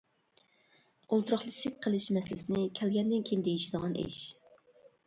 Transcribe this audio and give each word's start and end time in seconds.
ئولتۇراقلىشىپ 1.09 1.77
قېلىش 1.85 2.09
مەسىلىسىنى 2.17 2.65
كەلگەندىن 2.81 3.25
كېيىن 3.31 3.47
دېيىشىدىغان 3.51 3.97
ئىش. 4.07 4.25